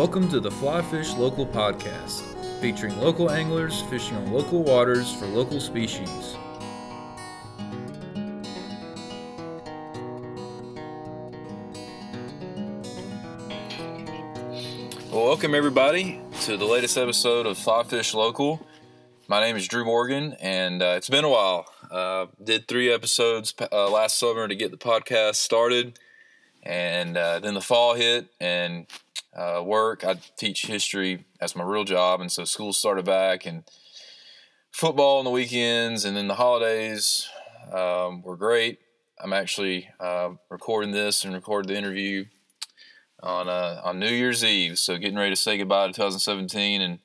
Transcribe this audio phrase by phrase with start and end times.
[0.00, 2.22] Welcome to the Fly Fish Local Podcast,
[2.58, 6.38] featuring local anglers fishing on local waters for local species.
[15.10, 18.66] Well, welcome everybody to the latest episode of Fly Fish Local.
[19.28, 21.66] My name is Drew Morgan, and uh, it's been a while.
[21.90, 25.98] Uh, did three episodes uh, last summer to get the podcast started,
[26.62, 28.86] and uh, then the fall hit, and
[29.34, 30.04] uh, work.
[30.04, 33.64] I teach history as my real job, and so school started back, and
[34.72, 37.28] football on the weekends, and then the holidays
[37.72, 38.78] um, were great.
[39.22, 42.24] I'm actually uh, recording this and recorded the interview
[43.22, 44.78] on uh, on New Year's Eve.
[44.78, 46.98] So getting ready to say goodbye to 2017 and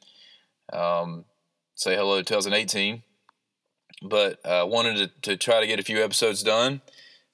[0.72, 1.26] um,
[1.74, 3.04] say hello to 2018.
[4.02, 6.82] But uh, wanted to, to try to get a few episodes done.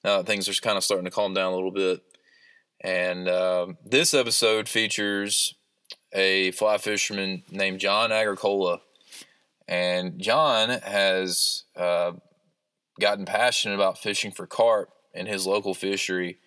[0.04, 2.02] Now things are kind of starting to calm down a little bit.
[2.82, 5.54] And uh, this episode features
[6.12, 8.80] a fly fisherman named John Agricola.
[9.68, 12.12] And John has uh,
[13.00, 16.38] gotten passionate about fishing for carp in his local fishery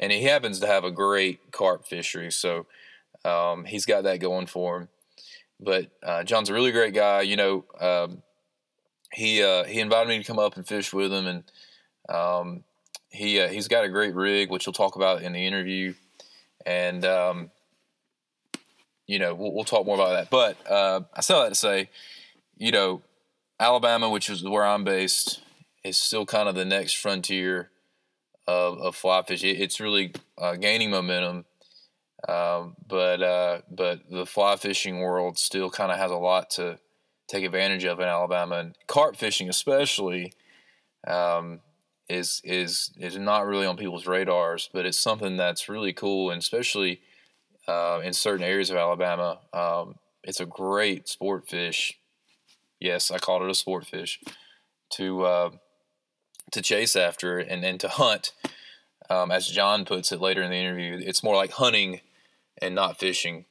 [0.00, 2.66] and he happens to have a great carp fishery, so
[3.24, 4.88] um, he's got that going for him.
[5.60, 7.20] But uh, John's a really great guy.
[7.20, 8.22] You know, um,
[9.12, 11.44] he uh, he invited me to come up and fish with him, and
[12.08, 12.64] um,
[13.10, 15.94] he uh, he's got a great rig, which we'll talk about in the interview,
[16.64, 17.50] and um,
[19.06, 20.30] you know we'll, we'll, talk more about that.
[20.30, 21.90] But uh, I still that to say,
[22.56, 23.02] you know,
[23.58, 25.40] Alabama, which is where I'm based,
[25.84, 27.70] is still kind of the next frontier
[28.46, 29.50] of, of fly fishing.
[29.50, 31.44] It, it's really uh, gaining momentum,
[32.28, 36.78] um, but uh, but the fly fishing world still kind of has a lot to
[37.26, 40.32] take advantage of in Alabama, and carp fishing especially
[41.06, 41.60] um,
[42.10, 46.42] is is is not really on people's radars, but it's something that's really cool, and
[46.42, 47.00] especially
[47.68, 49.94] uh, in certain areas of Alabama, um,
[50.24, 51.98] it's a great sport fish.
[52.80, 54.20] Yes, I called it a sport fish
[54.94, 55.50] to uh,
[56.50, 58.32] to chase after and, and to hunt.
[59.08, 62.00] Um, as John puts it later in the interview, it's more like hunting
[62.60, 63.44] and not fishing.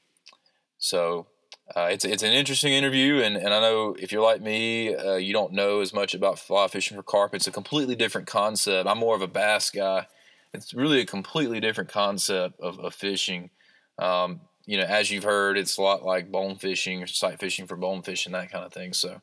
[0.77, 1.27] So
[1.75, 5.15] uh, it's it's an interesting interview, and, and I know if you're like me, uh,
[5.15, 7.35] you don't know as much about fly fishing for carp.
[7.35, 8.87] It's a completely different concept.
[8.89, 10.07] I'm more of a bass guy.
[10.53, 13.51] It's really a completely different concept of, of fishing.
[13.99, 17.67] Um, you know, as you've heard, it's a lot like bone fishing or sight fishing
[17.67, 18.93] for bone fishing, that kind of thing.
[18.93, 19.21] So,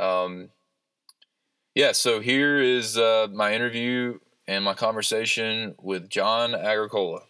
[0.00, 0.50] um,
[1.74, 7.22] yeah, so here is uh, my interview and my conversation with John Agricola.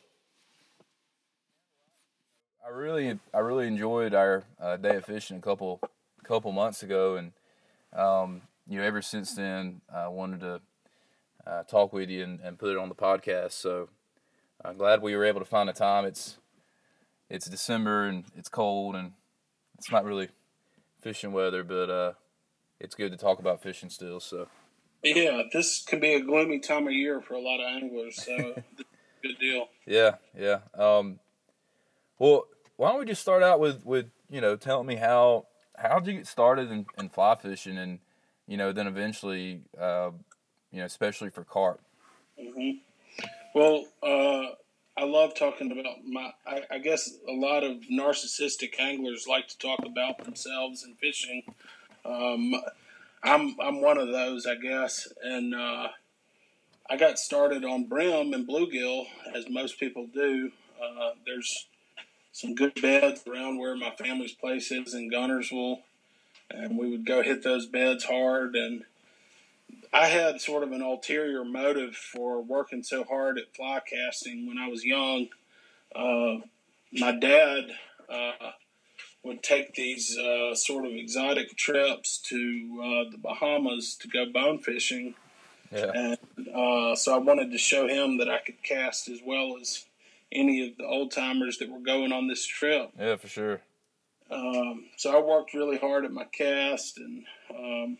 [2.66, 5.80] I really, I really enjoyed our uh, day of fishing a couple,
[6.22, 7.32] couple months ago, and
[7.92, 10.60] um, you know, ever since then, I wanted to
[11.46, 13.52] uh, talk with you and, and put it on the podcast.
[13.52, 13.90] So
[14.64, 16.06] I'm glad we were able to find a time.
[16.06, 16.38] It's,
[17.28, 19.12] it's December and it's cold and
[19.76, 20.28] it's not really
[21.02, 22.12] fishing weather, but uh,
[22.80, 24.20] it's good to talk about fishing still.
[24.20, 24.48] So.
[25.02, 28.24] Yeah, this can be a gloomy time of year for a lot of anglers.
[28.24, 28.36] So,
[29.22, 29.68] good deal.
[29.86, 30.60] Yeah, yeah.
[30.72, 31.20] Um,
[32.18, 35.46] well, why don't we just start out with with you know telling me how
[35.76, 37.98] how did you get started in, in fly fishing and
[38.46, 40.10] you know then eventually uh,
[40.70, 41.80] you know especially for carp.
[42.40, 42.78] Mm-hmm.
[43.54, 44.54] Well, uh,
[44.96, 46.32] I love talking about my.
[46.46, 51.42] I, I, guess a lot of narcissistic anglers like to talk about themselves and fishing.
[52.04, 52.54] Um,
[53.22, 55.88] I'm I'm one of those, I guess, and uh,
[56.90, 60.50] I got started on brim and bluegill, as most people do.
[60.82, 61.66] Uh, there's
[62.34, 65.82] some good beds around where my family's place is in Guntersville,
[66.50, 68.56] and we would go hit those beds hard.
[68.56, 68.82] And
[69.92, 74.58] I had sort of an ulterior motive for working so hard at fly casting when
[74.58, 75.28] I was young.
[75.94, 76.38] Uh,
[76.92, 77.66] my dad
[78.08, 78.50] uh,
[79.22, 84.58] would take these uh, sort of exotic trips to uh, the Bahamas to go bone
[84.58, 85.14] fishing.
[85.70, 85.92] Yeah.
[85.94, 89.84] And uh, so I wanted to show him that I could cast as well as
[90.34, 92.90] any of the old timers that were going on this trip.
[92.98, 93.60] Yeah, for sure.
[94.30, 97.98] Um, so I worked really hard at my cast and um,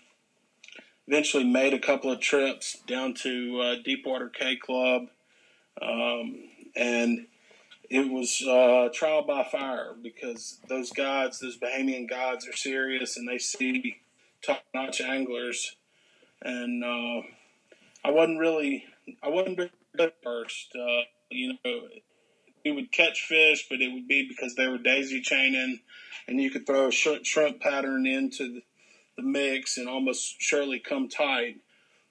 [1.06, 5.08] eventually made a couple of trips down to uh, Deepwater Cay Club.
[5.80, 6.44] Um,
[6.74, 7.26] and
[7.90, 13.28] it was uh, trial by fire because those gods, those Bahamian gods, are serious and
[13.28, 14.00] they see
[14.42, 15.76] top notch anglers.
[16.42, 17.26] And uh,
[18.04, 18.84] I wasn't really,
[19.22, 20.74] I wasn't very good at first.
[20.74, 21.80] Uh, you know,
[22.64, 25.80] we would catch fish, but it would be because they were daisy chaining,
[26.26, 28.62] and you could throw a shrimp pattern into the,
[29.16, 31.56] the mix and almost surely come tight.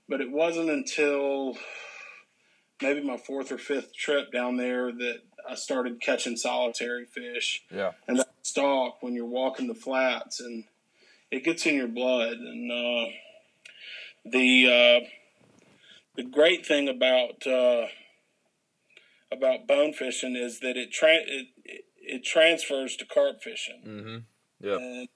[0.08, 1.58] But it wasn't until
[2.82, 7.64] maybe my fourth or fifth trip down there that I started catching solitary fish.
[7.74, 7.92] Yeah.
[8.08, 10.66] And that stalk when you're walking the flats and
[11.32, 12.34] it gets in your blood.
[12.34, 13.12] And uh,
[14.26, 15.08] the uh,
[16.16, 17.88] the great thing about uh,
[19.34, 21.48] about bone fishing is that it, tra- it,
[22.02, 23.82] it, transfers to carp fishing.
[23.86, 24.68] Mm-hmm.
[24.68, 24.78] Yeah.
[24.78, 25.08] And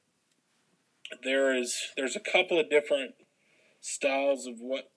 [1.23, 3.15] there is there's a couple of different
[3.81, 4.89] styles of what.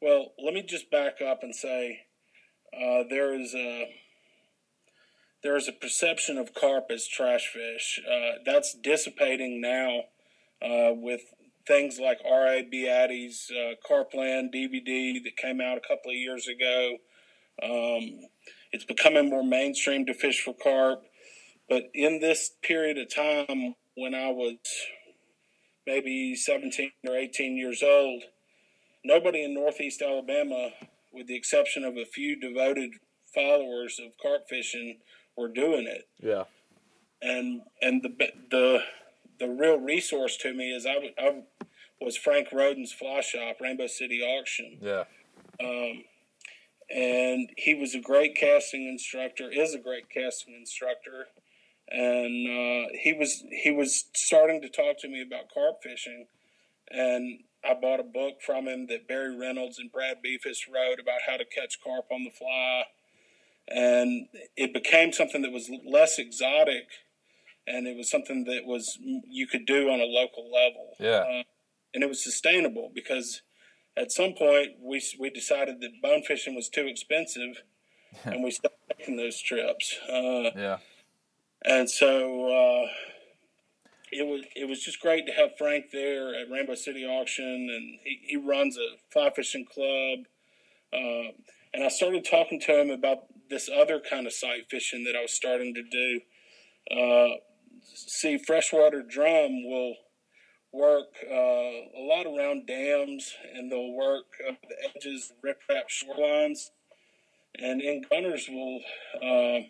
[0.00, 2.06] Well, let me just back up and say
[2.72, 3.88] uh, there is a
[5.42, 8.00] there is a perception of carp as trash fish.
[8.06, 10.04] Uh, that's dissipating now
[10.62, 11.20] uh, with
[11.66, 12.62] things like R.A.
[12.62, 16.96] Beattie's uh, Carpland DVD that came out a couple of years ago.
[17.62, 18.20] Um,
[18.72, 21.02] it's becoming more mainstream to fish for carp.
[21.68, 24.56] But in this period of time, when I was
[25.86, 28.24] maybe 17 or 18 years old,
[29.04, 30.70] nobody in Northeast Alabama,
[31.12, 32.90] with the exception of a few devoted
[33.34, 34.98] followers of carp fishing,
[35.36, 36.08] were doing it.
[36.20, 36.44] Yeah.
[37.22, 38.82] And and the the
[39.38, 41.42] the real resource to me is I, I
[42.00, 44.78] was Frank Roden's fly shop, Rainbow City Auction.
[44.80, 45.04] Yeah.
[45.62, 46.04] Um,
[46.90, 51.28] and he was a great casting instructor, is a great casting instructor,
[51.88, 56.26] and uh, he was he was starting to talk to me about carp fishing,
[56.90, 61.20] and I bought a book from him that Barry Reynolds and Brad Befus wrote about
[61.26, 62.84] how to catch carp on the fly,
[63.68, 64.26] and
[64.56, 66.88] it became something that was less exotic,
[67.66, 70.94] and it was something that was you could do on a local level.
[70.98, 71.40] Yeah.
[71.40, 71.42] Uh,
[71.92, 73.42] and it was sustainable because
[74.00, 77.62] at some point we we decided that bone fishing was too expensive,
[78.24, 79.96] and we stopped making those trips.
[80.08, 80.78] Uh, yeah.
[81.62, 82.88] And so uh,
[84.10, 87.98] it was it was just great to have Frank there at Rainbow City Auction, and
[88.02, 90.20] he, he runs a fly fishing club.
[90.92, 91.32] Uh,
[91.72, 95.22] and I started talking to him about this other kind of sight fishing that I
[95.22, 96.20] was starting to do.
[96.90, 97.36] Uh,
[97.94, 99.94] see, freshwater drum will
[100.72, 106.70] work uh, a lot around dams, and they'll work the edges, riprap shorelines.
[107.58, 108.80] And in Guntersville,
[109.22, 109.64] uh,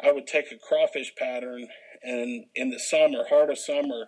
[0.00, 1.68] I would take a crawfish pattern,
[2.02, 4.06] and in the summer, heart of summer,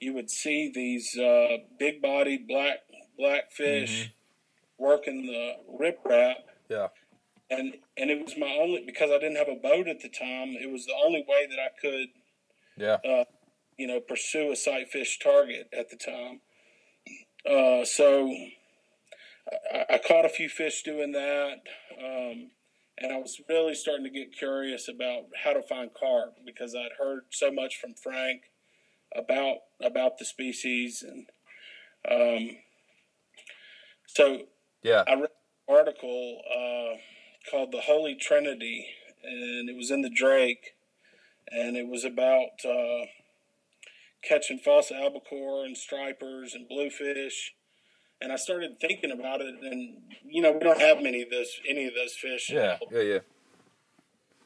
[0.00, 2.78] you would see these uh, big-bodied black
[3.18, 4.12] black fish
[4.78, 6.34] working the riprap.
[6.68, 6.88] Yeah.
[7.50, 10.56] And and it was my only because I didn't have a boat at the time.
[10.60, 12.08] It was the only way that I could
[12.76, 12.98] Yeah.
[13.08, 13.24] uh,
[13.76, 16.40] you know, pursue a sight fish target at the time.
[17.48, 18.34] Uh, so
[19.72, 21.60] I, I caught a few fish doing that,
[21.98, 22.50] um,
[22.98, 26.98] and I was really starting to get curious about how to find carp because I'd
[26.98, 28.42] heard so much from Frank
[29.14, 31.26] about about the species, and
[32.10, 32.56] um,
[34.06, 34.46] so
[34.82, 35.04] Yeah.
[35.06, 35.30] I read
[35.68, 36.98] an article uh,
[37.50, 38.86] called "The Holy Trinity,"
[39.22, 40.74] and it was in the Drake,
[41.50, 43.06] and it was about uh,
[44.26, 47.54] catching false albacore and stripers and bluefish.
[48.20, 51.60] And I started thinking about it, and you know we don't have many of those
[51.68, 52.50] any of those fish.
[52.50, 52.78] Yeah.
[52.90, 53.00] Yeah.
[53.00, 53.18] Yeah.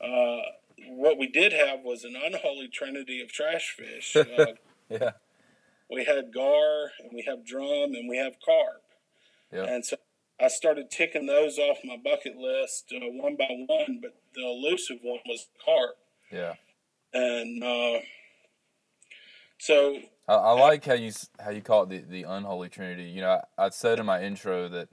[0.06, 0.42] Uh,
[0.88, 4.16] what we did have was an unholy trinity of trash fish.
[4.38, 4.52] Uh,
[4.90, 5.10] Yeah.
[5.90, 8.82] we had gar, and we have drum, and we have carp.
[9.52, 9.64] Yeah.
[9.64, 9.96] And so
[10.40, 14.98] I started ticking those off my bucket list uh, one by one, but the elusive
[15.02, 15.96] one was carp.
[16.32, 16.54] Yeah.
[17.12, 18.00] And uh,
[19.58, 19.98] so,
[20.28, 23.04] I, I like how you how you call it the, the unholy trinity.
[23.04, 24.88] You know, I, I said in my intro that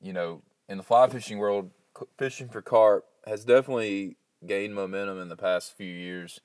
[0.00, 1.70] you know in the fly fishing world,
[2.16, 4.16] fishing for carp has definitely
[4.46, 6.40] gained momentum in the past few years.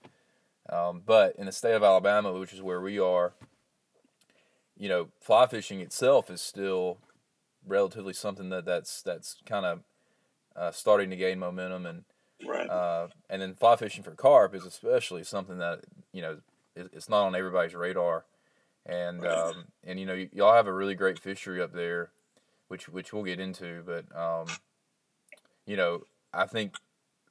[0.70, 3.34] Um, but in the state of Alabama, which is where we are,
[4.78, 7.00] you know, fly fishing itself is still
[7.66, 9.80] relatively something that that's that's kind of
[10.56, 12.04] uh, starting to gain momentum and
[12.46, 12.70] right.
[12.70, 15.82] uh, and then fly fishing for carp is especially something that
[16.12, 16.38] you know
[16.76, 18.26] it's not on everybody's radar,
[18.86, 22.12] and um, and you know y- y'all have a really great fishery up there,
[22.68, 24.48] which which we'll get into, but um,
[25.66, 26.04] you know
[26.34, 26.76] I think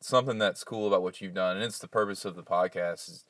[0.01, 3.25] something that's cool about what you've done, and it's the purpose of the podcast is.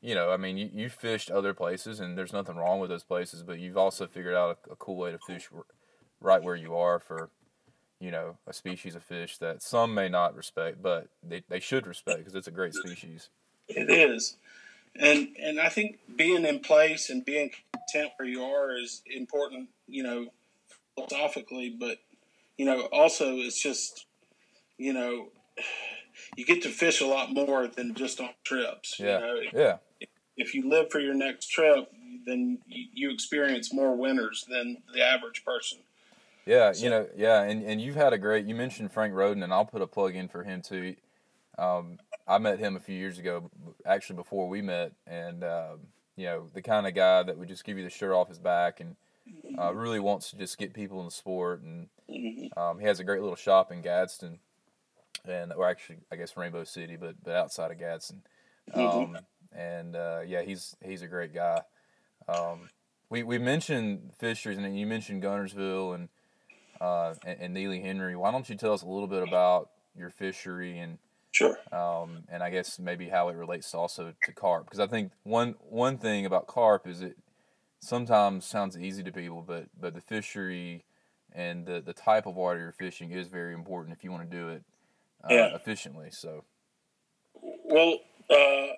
[0.00, 3.02] You know, I mean, you, you fished other places, and there's nothing wrong with those
[3.02, 5.64] places, but you've also figured out a, a cool way to fish r-
[6.20, 7.30] right where you are for,
[7.98, 11.84] you know, a species of fish that some may not respect, but they, they should
[11.84, 13.28] respect because it's a great species.
[13.66, 14.36] It is,
[14.96, 19.68] and and I think being in place and being content where you are is important.
[19.86, 20.26] You know,
[20.94, 21.98] philosophically, but
[22.56, 24.06] you know, also it's just
[24.78, 25.28] you know,
[26.36, 28.96] you get to fish a lot more than just on trips.
[28.98, 29.18] Yeah.
[29.18, 29.76] You know, Yeah.
[30.36, 31.90] if you live for your next trip,
[32.24, 35.78] then you, you experience more winters than the average person.
[36.46, 38.46] Yeah, you know, yeah, and, and you've had a great.
[38.46, 40.96] You mentioned Frank Roden, and I'll put a plug in for him too.
[41.58, 43.50] Um, I met him a few years ago,
[43.86, 45.76] actually before we met, and uh,
[46.16, 48.38] you know, the kind of guy that would just give you the shirt off his
[48.38, 48.96] back and
[49.58, 51.62] uh, really wants to just get people in the sport.
[51.62, 51.88] And
[52.56, 54.38] um, he has a great little shop in Gadsden,
[55.26, 58.22] and or actually, I guess Rainbow City, but but outside of Gadsden.
[58.74, 59.18] Um,
[59.52, 61.62] and uh, yeah, he's he's a great guy.
[62.28, 62.68] Um,
[63.08, 66.08] we we mentioned Fishers, and you mentioned Guntersville and,
[66.80, 68.16] uh, and and Neely Henry.
[68.16, 70.98] Why don't you tell us a little bit about your fishery and
[71.30, 71.58] Sure.
[71.72, 75.54] Um, and I guess maybe how it relates also to carp, because I think one
[75.68, 77.16] one thing about carp is it
[77.80, 80.84] sometimes sounds easy to people, but but the fishery
[81.32, 84.36] and the the type of water you're fishing is very important if you want to
[84.36, 84.62] do it
[85.24, 85.54] uh, yeah.
[85.54, 86.08] efficiently.
[86.10, 86.44] So.
[87.42, 87.98] Well,
[88.30, 88.74] uh,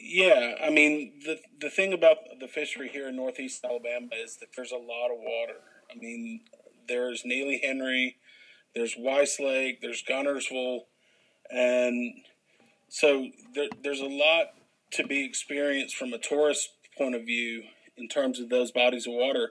[0.00, 0.56] yeah.
[0.62, 4.72] I mean, the the thing about the fishery here in Northeast Alabama is that there's
[4.72, 5.60] a lot of water.
[5.90, 6.40] I mean,
[6.88, 8.16] there's Neely Henry,
[8.74, 10.80] there's Weiss Lake, there's Guntersville
[11.50, 12.14] and
[12.88, 14.54] so there, there's a lot
[14.92, 17.62] to be experienced from a tourist point of view
[17.96, 19.50] in terms of those bodies of water.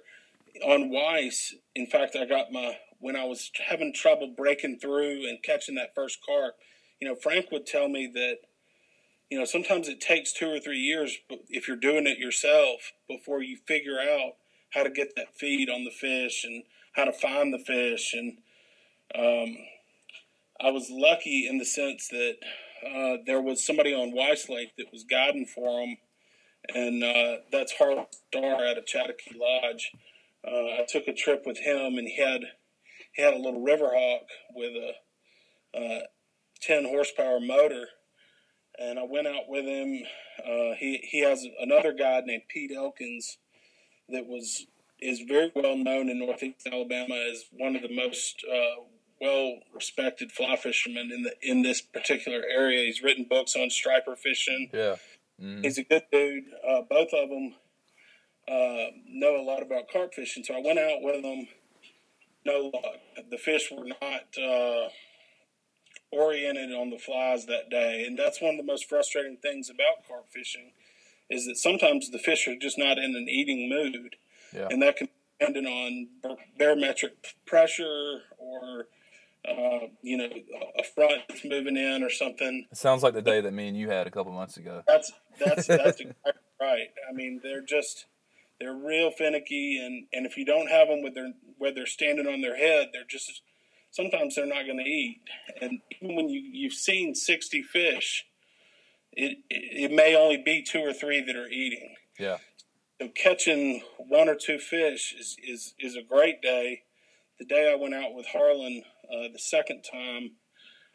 [0.65, 5.43] On Weiss, in fact, I got my when I was having trouble breaking through and
[5.43, 6.55] catching that first carp.
[6.99, 8.37] You know, Frank would tell me that
[9.29, 11.17] you know sometimes it takes two or three years
[11.49, 14.33] if you're doing it yourself before you figure out
[14.71, 16.63] how to get that feed on the fish and
[16.93, 18.37] how to find the fish and
[19.15, 19.57] um,
[20.59, 22.35] I was lucky in the sense that
[22.85, 25.97] uh, there was somebody on Weiss Lake that was guiding for them,
[26.73, 29.91] and uh, that's Harlan Starr out of Chattahoochee Lodge.
[30.45, 32.41] Uh, I took a trip with him, and he had
[33.13, 35.99] he had a little Riverhawk with a uh,
[36.61, 37.87] ten horsepower motor,
[38.79, 40.03] and I went out with him.
[40.39, 43.37] Uh, he he has another guide named Pete Elkins
[44.09, 44.65] that was
[44.99, 48.83] is very well known in Northeast Alabama as one of the most uh,
[49.19, 52.85] well respected fly fisherman in the in this particular area.
[52.85, 54.69] He's written books on striper fishing.
[54.73, 54.95] Yeah,
[55.41, 55.63] mm-hmm.
[55.63, 56.45] he's a good dude.
[56.67, 57.55] Uh, both of them
[58.47, 61.47] uh, know a lot about carp fishing, so I went out with them.
[62.45, 63.27] No luck.
[63.29, 64.89] The fish were not uh,
[66.11, 70.07] oriented on the flies that day, and that's one of the most frustrating things about
[70.07, 70.71] carp fishing
[71.29, 74.15] is that sometimes the fish are just not in an eating mood,
[74.53, 74.67] yeah.
[74.71, 75.09] and that can
[75.39, 76.07] depend on
[76.57, 78.85] barometric pressure or
[79.47, 80.29] uh, you know,
[80.77, 82.65] a front that's moving in or something.
[82.71, 84.83] It sounds like the day that me and you had a couple months ago.
[84.87, 86.13] That's that's that's exactly
[86.61, 86.87] right.
[87.09, 88.05] I mean, they're just
[88.59, 92.27] they're real finicky, and and if you don't have them with their where they're standing
[92.27, 93.41] on their head, they're just
[93.91, 95.21] sometimes they're not going to eat.
[95.61, 98.25] And even when you you've seen sixty fish,
[99.13, 101.95] it it may only be two or three that are eating.
[102.19, 102.37] Yeah.
[102.99, 106.83] So catching one or two fish is is is a great day.
[107.39, 110.31] The day I went out with Harlan uh, the second time,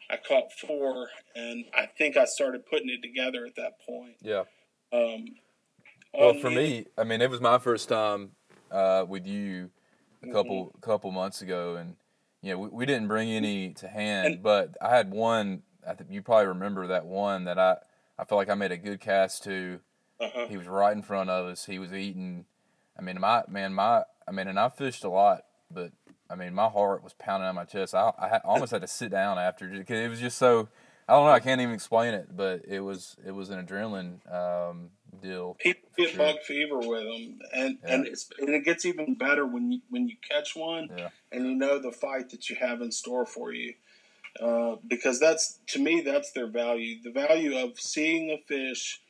[0.09, 4.15] I caught four, and I think I started putting it together at that point.
[4.21, 4.43] Yeah.
[4.91, 5.25] Um,
[6.13, 8.31] well, for the, me, I mean, it was my first time
[8.71, 9.71] uh, with you
[10.21, 10.79] a couple mm-hmm.
[10.81, 11.95] couple months ago, and
[12.41, 15.63] you know, we, we didn't bring any to hand, and, but I had one.
[15.87, 17.77] I think you probably remember that one that I
[18.19, 19.79] I felt like I made a good cast to.
[20.19, 20.47] Uh-huh.
[20.47, 21.65] He was right in front of us.
[21.65, 22.45] He was eating.
[22.97, 25.91] I mean, my man, my I mean, and I fished a lot, but
[26.33, 27.93] I mean, my heart was pounding on my chest.
[27.93, 30.67] I, I almost had to sit down after because it was just so.
[31.07, 31.31] I don't know.
[31.31, 34.89] I can't even explain it, but it was it was an adrenaline um,
[35.21, 35.55] deal.
[35.59, 36.17] People get sure.
[36.17, 37.93] bug fever with them, and yeah.
[37.93, 41.09] and, it's, and it gets even better when you when you catch one yeah.
[41.31, 43.75] and you know the fight that you have in store for you.
[44.41, 46.95] Uh, because that's to me that's their value.
[47.03, 49.01] The value of seeing a fish,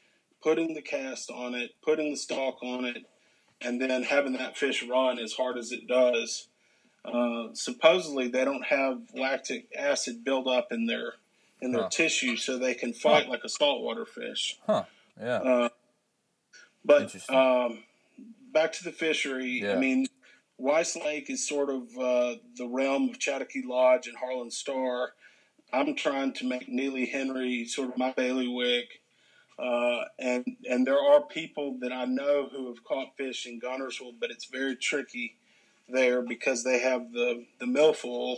[0.41, 3.03] putting the cast on it, putting the stalk on it,
[3.61, 6.49] and then having that fish run as hard as it does
[7.05, 11.13] uh, supposedly, they don't have lactic acid build up in their
[11.62, 11.89] in their huh.
[11.89, 13.31] tissue, so they can fight huh.
[13.31, 14.57] like a saltwater fish.
[14.65, 14.83] Huh.
[15.19, 15.38] Yeah.
[15.38, 15.69] Uh,
[16.86, 17.83] but um,
[18.51, 19.62] back to the fishery.
[19.63, 19.74] Yeah.
[19.74, 20.07] I mean,
[20.57, 25.13] Weiss Lake is sort of uh, the realm of Chattahoochee Lodge and Harlan Star.
[25.72, 29.01] I'm trying to make Neely Henry sort of my bailiwick.
[29.57, 34.15] Uh, and and there are people that I know who have caught fish in Guntersville,
[34.19, 35.36] but it's very tricky
[35.93, 38.38] there because they have the the milfoil,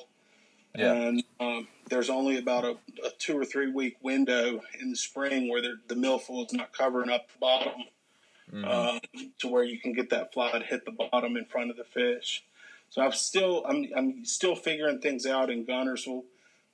[0.75, 0.93] yeah.
[0.93, 5.49] and um, there's only about a, a, two or three week window in the spring
[5.49, 7.73] where the milfoil is not covering up the bottom,
[8.53, 8.65] mm-hmm.
[8.65, 8.99] uh,
[9.39, 11.83] to where you can get that fly to hit the bottom in front of the
[11.83, 12.43] fish.
[12.89, 16.23] So I've still I'm I'm still figuring things out in Guntersville,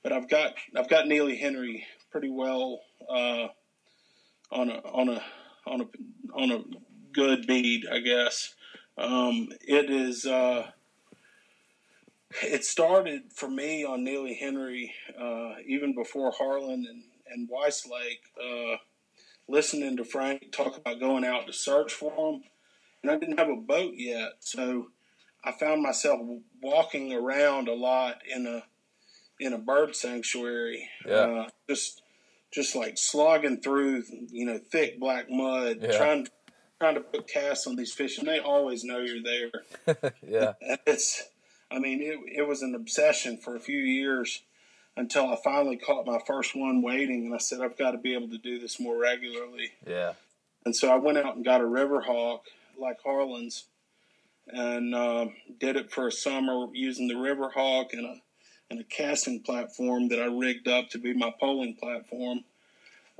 [0.02, 3.48] but I've got I've got Neely Henry pretty well uh,
[4.50, 5.22] on a on a
[5.66, 5.86] on a
[6.34, 6.62] on a
[7.12, 8.54] good bead, I guess.
[8.98, 10.70] Um, it is uh,
[12.42, 18.20] it started for me on Neely Henry, uh, even before Harlan and, and Weiss Lake,
[18.42, 18.76] uh,
[19.48, 22.42] listening to Frank talk about going out to search for them.
[23.02, 24.34] And I didn't have a boat yet.
[24.40, 24.88] So
[25.44, 26.20] I found myself
[26.62, 28.64] walking around a lot in a
[29.40, 30.88] in a bird sanctuary.
[31.06, 31.14] Yeah.
[31.14, 32.02] Uh, just
[32.52, 35.96] just like slogging through, you know, thick black mud, Yeah.
[35.96, 36.28] trying
[36.82, 40.12] trying to put casts on these fish, and they always know you're there.
[40.28, 40.54] yeah.
[40.84, 41.22] It's,
[41.70, 44.42] I mean, it, it was an obsession for a few years
[44.96, 48.14] until I finally caught my first one waiting, and I said, I've got to be
[48.14, 49.70] able to do this more regularly.
[49.86, 50.14] Yeah.
[50.64, 52.46] And so I went out and got a river hawk
[52.76, 53.66] like Harlan's,
[54.48, 58.16] and um did it for a summer using the river hawk and a
[58.70, 62.42] and a casting platform that I rigged up to be my poling platform.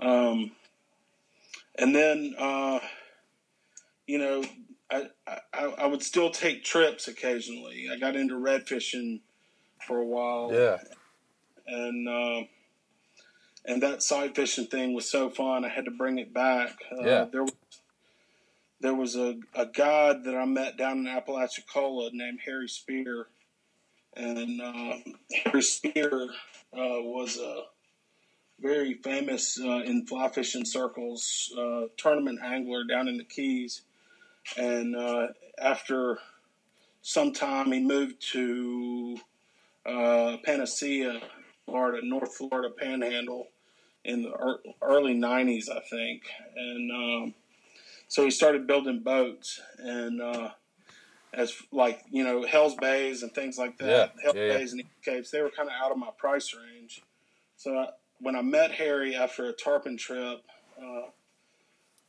[0.01, 0.51] Um,
[1.79, 2.81] and then, uh,
[4.07, 4.45] you know,
[4.91, 5.09] I,
[5.55, 7.89] I I would still take trips occasionally.
[7.93, 9.21] I got into red fishing
[9.87, 10.79] for a while Yeah.
[11.67, 12.49] and um,
[13.65, 15.65] and that side fishing thing was so fun.
[15.65, 16.71] I had to bring it back.
[16.93, 17.25] Uh, Yeah.
[17.31, 17.53] There was
[18.81, 23.29] there was a, a guide that I met down in Apalachicola named Harry Spear,
[24.17, 25.03] and um,
[25.45, 26.11] Harry Spear
[26.75, 27.63] uh, was a
[28.61, 33.83] very famous uh, in fly fishing circles uh, tournament angler down in the Keys.
[34.57, 36.19] And uh, after
[37.03, 39.19] some time, he moved to
[39.87, 41.21] uh, Panacea,
[41.65, 43.49] Florida, North Florida Panhandle,
[44.05, 46.23] in the early '90s, I think.
[46.57, 47.35] And um,
[48.09, 50.51] so he started building boats, and uh,
[51.33, 53.87] as like you know, Hell's Bays and things like that.
[53.87, 54.59] Yeah, Hell's yeah, yeah.
[54.59, 57.03] Bays and East Capes, they were kind of out of my price range.
[57.57, 57.89] So I,
[58.21, 60.43] when I met Harry after a tarpon trip,
[60.81, 61.11] uh,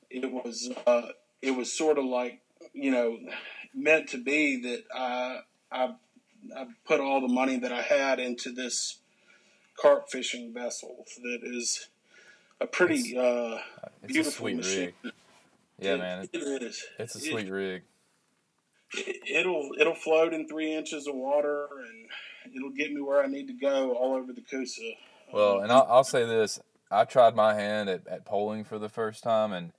[0.09, 1.07] it was uh,
[1.43, 2.39] it was sort of like
[2.73, 3.19] you know
[3.75, 5.39] meant to be that I
[5.71, 5.95] I
[6.55, 8.97] I put all the money that I had into this
[9.79, 11.87] carp fishing vessel that is
[12.61, 13.21] a pretty uh,
[14.03, 14.93] a beautiful sweet machine.
[15.03, 15.13] rig.
[15.79, 16.29] Yeah, It- man.
[16.31, 16.85] it is.
[16.99, 17.83] It's a It- sweet rig.
[18.95, 21.67] it, will it'll float in three inches of water
[22.45, 24.91] and it'll get me where I need to go all over the Coosa.
[25.31, 26.59] Well, Um, and I'll, I'll say this:
[26.91, 29.71] I tried my hand at, at poling for the first time, and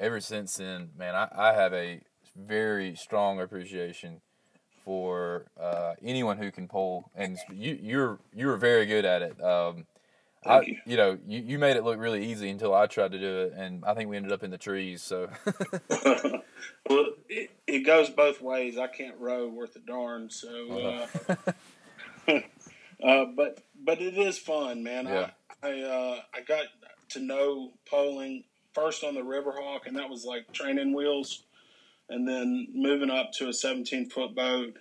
[0.00, 2.00] ever since then, man, I, I have a
[2.34, 4.20] very strong appreciation
[4.84, 9.40] for uh, anyone who can pull, and you you're you're very good at it.
[9.42, 9.86] Um,
[10.44, 10.76] I, you.
[10.86, 13.52] you know, you, you made it look really easy until I tried to do it,
[13.54, 15.02] and I think we ended up in the trees.
[15.02, 15.28] So,
[16.88, 18.78] well, it, it goes both ways.
[18.78, 20.30] I can't row worth a darn.
[20.30, 21.34] So, uh,
[23.04, 25.06] uh, but but it is fun, man.
[25.06, 25.30] Yeah.
[25.62, 26.64] I I, uh, I got
[27.10, 31.44] to know poling first on the Riverhawk, and that was like training wheels,
[32.08, 34.76] and then moving up to a 17 foot boat.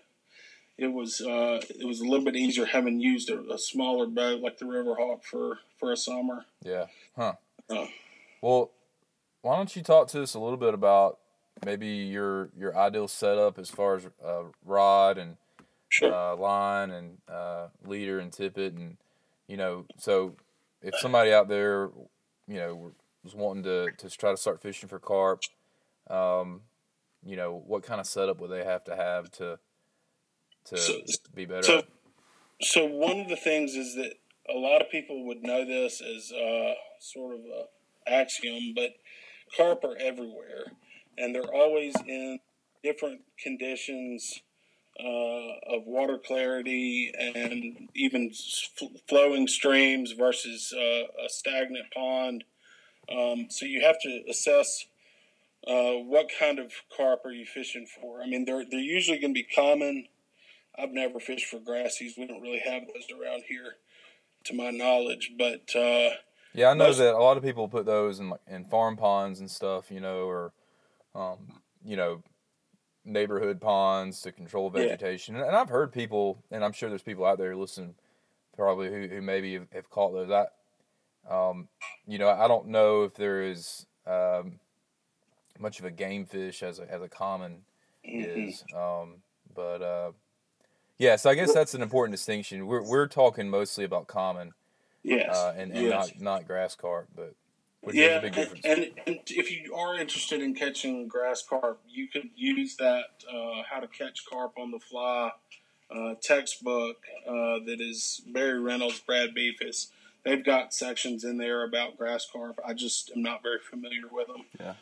[0.78, 4.41] It was uh, it was a little bit easier having used a, a smaller boat
[4.41, 6.45] like the Riverhawk for for a summer.
[6.63, 7.34] yeah, huh?
[7.69, 7.88] Uh,
[8.41, 8.71] Well,
[9.41, 11.19] why don't you talk to us a little bit about
[11.65, 15.38] maybe your your ideal setup as far as uh, rod and
[15.89, 16.13] sure.
[16.13, 18.97] uh, line and uh, leader and tippet and
[19.47, 20.36] you know so
[20.82, 21.89] if somebody out there
[22.47, 22.91] you know
[23.23, 25.43] was wanting to, to try to start fishing for carp
[26.10, 26.62] um,
[27.25, 29.60] you know what kind of setup would they have to have to
[30.65, 31.01] to So-
[31.34, 31.84] be better so-
[32.62, 34.15] So one of the things is that
[34.49, 37.65] a lot of people would know this as uh, sort of a
[38.12, 38.95] axiom, but
[39.55, 40.65] carp are everywhere,
[41.17, 42.39] and they're always in
[42.84, 44.41] different conditions
[44.99, 48.32] uh, of water clarity and even
[49.08, 52.43] flowing streams versus uh, a stagnant pond.
[53.12, 54.86] Um, so you have to assess
[55.67, 58.22] uh, what kind of carp are you fishing for.
[58.22, 60.08] I mean, they're they're usually going to be common.
[60.78, 62.15] I've never fished for grassies.
[62.17, 63.74] We don't really have those around here,
[64.45, 65.32] to my knowledge.
[65.38, 66.10] But uh,
[66.54, 68.98] yeah i know most- that a lot of people put those in like in farm
[68.98, 70.52] ponds and stuff you know or
[71.13, 72.24] um, you know
[73.06, 74.82] neighborhood ponds to control Yeah.
[74.84, 77.93] vegetation and i've heard people and i'm sure there's people out there listening
[78.56, 80.45] probably who, who maybe have, have caught those i
[81.30, 81.68] um,
[82.08, 84.60] you know i don't know if there is um,
[85.60, 87.62] much of a game fish as a, as a common
[88.08, 88.50] mhm.
[88.50, 89.15] is um,
[89.54, 90.12] but uh,
[90.98, 94.54] yeah so i guess that's an important distinction we're, we're talking mostly about common
[95.04, 95.92] yes, uh, and, and yes.
[95.92, 97.34] not not grass carp but
[97.82, 101.42] which yeah, is a big and, and, and if you are interested in catching grass
[101.42, 105.32] carp, you could use that uh, "How to Catch Carp on the Fly"
[105.89, 109.88] uh, textbook uh, that is Barry Reynolds, Brad Befus.
[110.30, 112.60] They've got sections in there about grass carp.
[112.63, 114.46] I just am not very familiar with them.
[114.60, 114.74] Yeah.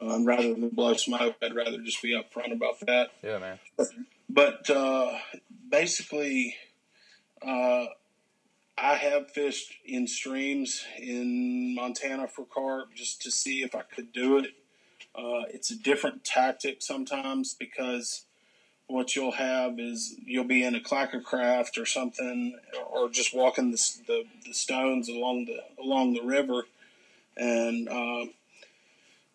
[0.00, 3.10] Um, rather than blow smoke, I'd rather just be upfront about that.
[3.22, 3.58] yeah man
[4.28, 5.12] But uh,
[5.70, 6.56] basically,
[7.40, 7.84] uh,
[8.76, 14.12] I have fished in streams in Montana for carp just to see if I could
[14.12, 14.46] do it.
[15.14, 18.25] Uh, it's a different tactic sometimes because
[18.88, 22.58] what you'll have is you'll be in a Clackacraft or something,
[22.90, 26.66] or just walking the, the, the stones along the along the river,
[27.36, 28.26] and uh,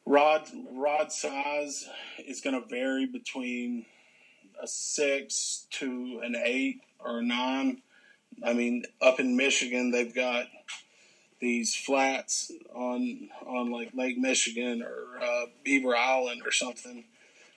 [0.06, 1.88] rod rod size
[2.26, 3.86] is going to vary between
[4.62, 7.82] a six to an eight or a nine.
[8.44, 10.48] I mean, up in Michigan, they've got
[11.42, 17.04] these flats on on like Lake Michigan or uh, Beaver Island or something,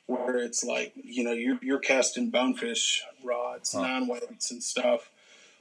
[0.06, 3.82] where it's like you know you're you're casting bonefish rods, huh.
[3.82, 5.10] nine weights and stuff.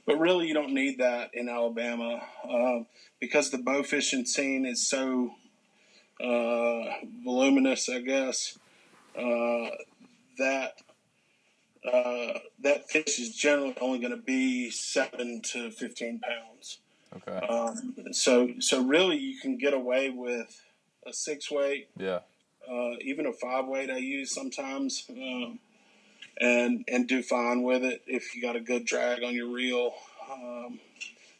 [0.05, 2.83] But really, you don't need that in Alabama uh,
[3.21, 5.35] because the bow fishing scene is so
[6.21, 8.57] uh, voluminous, I guess.
[9.17, 9.69] Uh,
[10.37, 10.73] that
[11.85, 16.79] uh, that fish is generally only going to be seven to fifteen pounds.
[17.15, 17.45] Okay.
[17.45, 20.65] Um, so so really, you can get away with
[21.05, 21.89] a six weight.
[21.97, 22.19] Yeah.
[22.69, 25.59] Uh, even a five weight I use sometimes, um,
[26.39, 29.93] and and do fine with it if you got a good drag on your reel.
[30.31, 30.79] Um,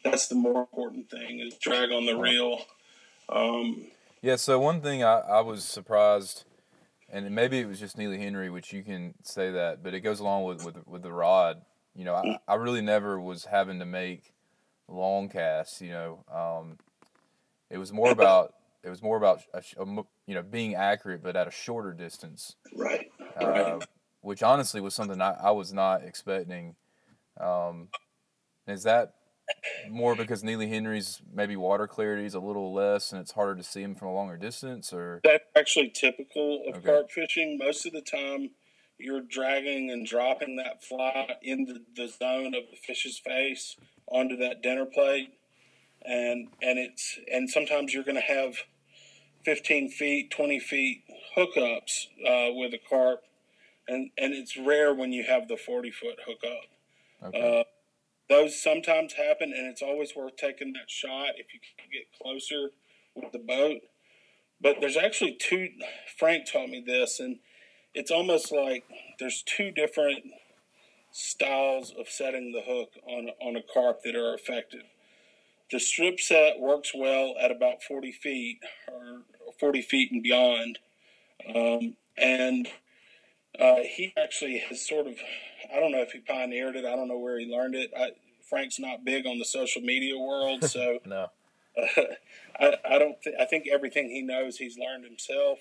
[0.04, 2.60] that's the more important thing is drag on the reel.
[3.30, 3.88] Um,
[4.22, 4.36] yeah.
[4.36, 6.44] So one thing I, I was surprised
[7.14, 10.20] and maybe it was just Neely Henry, which you can say that, but it goes
[10.20, 11.62] along with with, with the rod.
[11.96, 14.34] You know, I, I really never was having to make
[14.88, 15.80] long casts.
[15.80, 16.80] You know, um,
[17.70, 21.36] it was more about it was more about a, a, you know being accurate, but
[21.36, 22.56] at a shorter distance.
[22.76, 23.12] Right.
[23.42, 23.88] Uh, right.
[24.22, 26.76] Which honestly was something I, I was not expecting.
[27.40, 27.90] Um,
[28.68, 29.14] is that
[29.90, 33.64] more because Neely Henry's maybe water clarity is a little less and it's harder to
[33.64, 36.86] see him from a longer distance, or that's actually typical of okay.
[36.86, 37.58] carp fishing.
[37.58, 38.52] Most of the time,
[38.98, 43.76] you're dragging and dropping that fly in the, the zone of the fish's face
[44.08, 45.34] onto that dinner plate,
[46.04, 48.56] and and it's and sometimes you're going to have
[49.44, 51.04] 15 feet, 20 feet
[51.38, 53.24] hookups uh, with a carp,
[53.88, 56.70] and and it's rare when you have the 40 foot hookup.
[57.26, 57.60] Okay.
[57.60, 57.64] Uh,
[58.30, 62.72] those sometimes happen, and it's always worth taking that shot if you can get closer
[63.16, 63.82] with the boat.
[64.62, 65.70] But there's actually two.
[66.18, 67.40] Frank taught me this, and
[67.94, 68.86] it's almost like
[69.20, 70.24] there's two different
[71.12, 74.84] styles of setting the hook on on a carp that are effective.
[75.74, 79.24] The strip set works well at about 40 feet or
[79.60, 80.78] 40 feet and beyond,
[81.50, 82.68] um, and
[83.60, 85.16] uh, he actually has sort of
[85.76, 86.86] I don't know if he pioneered it.
[86.86, 87.90] I don't know where he learned it.
[87.98, 88.12] I,
[88.48, 91.30] Frank's not big on the social media world, so no.
[91.76, 92.02] Uh,
[92.60, 93.20] I, I don't.
[93.24, 95.58] Th- I think everything he knows he's learned himself.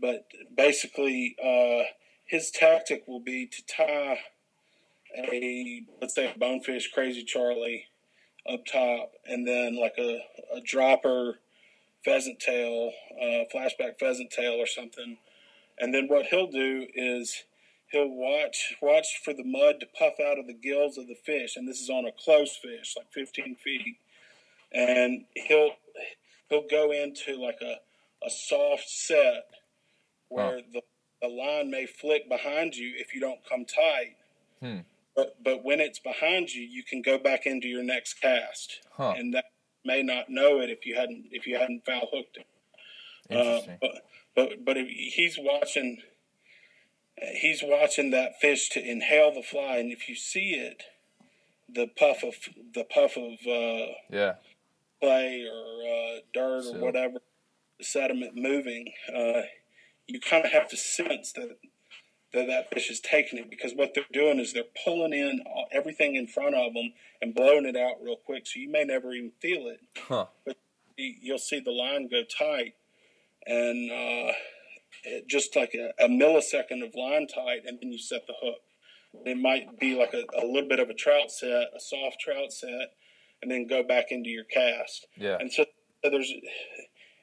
[0.00, 0.26] But
[0.56, 1.84] basically, uh,
[2.24, 4.20] his tactic will be to tie
[5.18, 7.88] a let's say a bonefish, crazy Charlie,
[8.50, 10.20] up top, and then like a,
[10.54, 11.38] a dropper,
[12.04, 15.16] pheasant tail, uh, flashback pheasant tail or something.
[15.78, 17.44] And then what he'll do is
[17.90, 21.56] he'll watch watch for the mud to puff out of the gills of the fish,
[21.56, 23.96] and this is on a close fish, like 15 feet,
[24.72, 25.72] and he'll
[26.48, 27.76] he'll go into like a,
[28.24, 29.46] a soft set
[30.28, 30.80] where the,
[31.22, 34.16] the line may flick behind you if you don't come tight.
[34.60, 34.80] Hmm.
[35.16, 39.14] But but when it's behind you, you can go back into your next cast, huh.
[39.16, 39.46] and that
[39.84, 42.44] may not know it if you hadn't if you hadn't foul hooked him.
[43.30, 43.90] Uh, but
[44.34, 45.98] but but if he's watching
[47.40, 50.82] he's watching that fish to inhale the fly, and if you see it,
[51.68, 52.34] the puff of
[52.74, 54.34] the puff of uh, yeah
[55.00, 57.18] clay or uh, dirt or whatever
[57.80, 59.42] sediment moving, uh,
[60.06, 61.56] you kind of have to sense that
[62.34, 65.42] that that fish is taking it because what they're doing is they're pulling in
[65.72, 66.92] everything in front of them
[67.22, 70.26] and blowing it out real quick, so you may never even feel it, huh.
[70.44, 70.56] but
[70.96, 72.74] you'll see the line go tight
[73.46, 74.32] and uh,
[75.26, 78.60] just like a, a, millisecond of line tight, and then you set the hook.
[79.24, 82.52] It might be like a, a, little bit of a trout set, a soft trout
[82.52, 82.94] set,
[83.42, 85.06] and then go back into your cast.
[85.16, 85.36] Yeah.
[85.38, 85.66] And so
[86.02, 86.32] there's,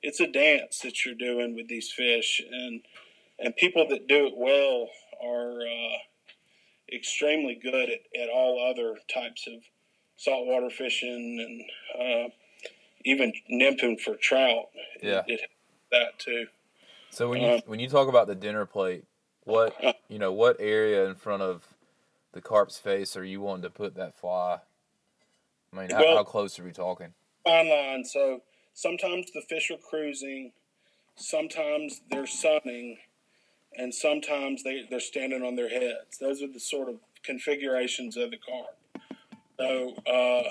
[0.01, 2.81] it's a dance that you're doing with these fish, and
[3.41, 4.87] and people that do it well
[5.23, 5.97] are uh,
[6.93, 9.61] extremely good at, at all other types of
[10.17, 11.65] saltwater fishing
[11.97, 12.29] and uh,
[13.03, 14.65] even nymphing for trout.
[15.01, 15.23] Yeah.
[15.27, 15.41] It, it,
[15.91, 16.47] that too.
[17.09, 19.03] So when you uh, when you talk about the dinner plate,
[19.43, 19.75] what
[20.07, 21.63] you know, what area in front of
[22.31, 24.59] the carp's face are you wanting to put that fly?
[25.73, 27.13] I mean, how, well, how close are we talking?
[27.43, 28.05] Fine line.
[28.05, 28.41] So
[28.73, 30.53] sometimes the fish are cruising,
[31.15, 32.97] sometimes they're sunning,
[33.77, 36.17] and sometimes they they're standing on their heads.
[36.19, 38.77] Those are the sort of configurations of the carp.
[39.59, 40.49] So uh,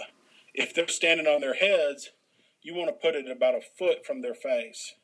[0.54, 2.10] if they're standing on their heads,
[2.62, 4.94] you want to put it about a foot from their face.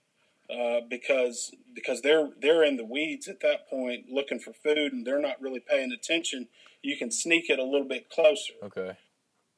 [0.48, 5.04] Uh, because because they're they're in the weeds at that point looking for food and
[5.04, 6.46] they're not really paying attention.
[6.82, 8.52] You can sneak it a little bit closer.
[8.62, 8.96] Okay.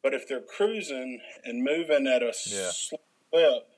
[0.02, 2.70] But if they're cruising and moving at a Yeah.
[2.70, 2.98] slow
[3.30, 3.68] clip,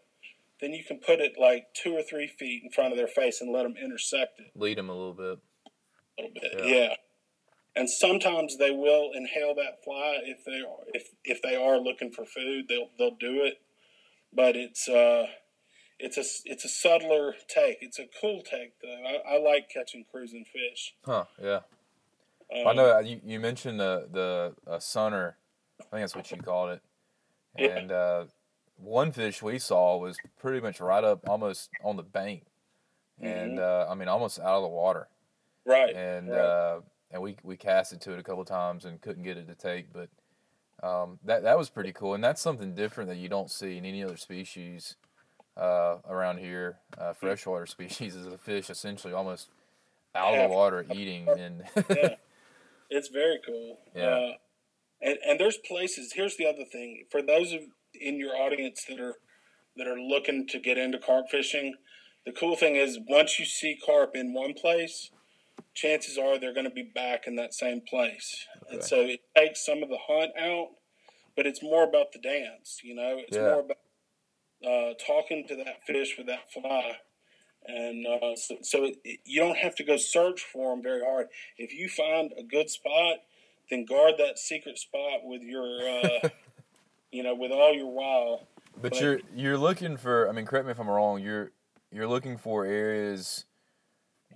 [0.61, 3.41] then you can put it like two or three feet in front of their face
[3.41, 5.39] and let them intersect it Lead them a little bit.
[6.19, 6.53] a little bit.
[6.59, 6.75] Yeah.
[6.75, 6.95] Yeah.
[7.77, 12.11] And sometimes they will inhale that fly if they are if if they are looking
[12.11, 13.61] for food, they'll they'll do it.
[14.33, 15.27] But it's uh
[15.99, 17.79] it's a it's a subtler take.
[17.81, 19.03] It's a cool take though.
[19.07, 20.95] I, I like catching cruising fish.
[21.05, 21.25] Huh.
[21.41, 21.61] Yeah.
[22.53, 25.37] Um, I know uh, you, you mentioned the the uh, sunner.
[25.81, 26.83] I think that's what you called it.
[27.57, 27.77] Yeah.
[27.77, 28.25] And uh,
[28.83, 32.45] one fish we saw was pretty much right up, almost on the bank,
[33.21, 35.09] and uh, I mean almost out of the water.
[35.65, 35.95] Right.
[35.95, 36.39] And right.
[36.39, 39.55] uh, and we we casted to it a couple times and couldn't get it to
[39.55, 40.09] take, but
[40.83, 42.15] um, that that was pretty cool.
[42.15, 44.97] And that's something different that you don't see in any other species
[45.57, 46.79] uh, around here.
[46.97, 49.49] Uh, freshwater species is a fish essentially almost
[50.15, 52.15] out of the water eating and yeah,
[52.91, 53.79] it's very cool.
[53.95, 54.07] Yeah.
[54.07, 54.33] Uh,
[55.03, 56.13] and and there's places.
[56.15, 57.61] Here's the other thing for those of
[58.01, 59.15] in your audience that are
[59.77, 61.75] that are looking to get into carp fishing.
[62.27, 65.11] The cool thing is once you see carp in one place,
[65.75, 68.47] chances are they're going to be back in that same place.
[68.65, 68.75] Okay.
[68.75, 70.69] And so it takes some of the hunt out,
[71.37, 72.81] but it's more about the dance.
[72.83, 73.43] You know, it's Yeah.
[73.53, 73.77] more about
[74.63, 76.97] uh, talking to that fish with that fly.
[77.65, 81.03] And uh, so, so it, it- you don't have to go search for them very
[81.03, 81.29] hard.
[81.57, 83.19] If you find a good spot,
[83.71, 86.29] then guard that secret spot with your, uh,
[87.13, 88.41] you know, with all your wow.
[88.75, 90.29] But But- you're you're looking for.
[90.29, 91.21] I mean, correct me if I'm wrong.
[91.21, 91.53] You're
[91.91, 93.45] you're looking for areas